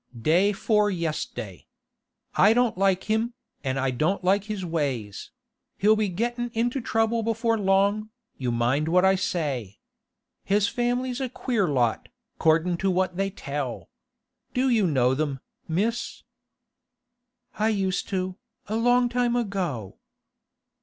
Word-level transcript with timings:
'Day 0.19 0.51
'fore 0.51 0.89
yes'day. 0.89 1.67
I 2.33 2.53
don't 2.53 2.75
like 2.75 3.03
him, 3.03 3.35
an' 3.63 3.77
I 3.77 3.91
don't 3.91 4.23
like 4.23 4.45
his 4.45 4.65
ways; 4.65 5.29
he'll 5.77 5.95
be 5.95 6.09
gettin' 6.09 6.49
into 6.55 6.81
trouble 6.81 7.21
before 7.21 7.55
long, 7.55 8.09
you 8.35 8.51
mind 8.51 8.87
what 8.87 9.05
I 9.05 9.13
say. 9.13 9.77
His 10.43 10.67
family's 10.67 11.21
a 11.21 11.29
queer 11.29 11.67
lot, 11.67 12.09
'cordin' 12.39 12.77
to 12.77 12.89
what 12.89 13.15
they 13.15 13.29
tell. 13.29 13.89
Do 14.55 14.69
you 14.69 14.87
know 14.87 15.13
them, 15.13 15.39
Miss?' 15.67 16.23
'I 17.59 17.69
used 17.69 18.09
to, 18.09 18.37
a 18.65 18.77
long 18.77 19.07
time 19.07 19.35
ago. 19.35 19.99